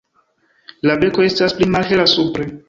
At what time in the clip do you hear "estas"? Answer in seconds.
1.27-1.55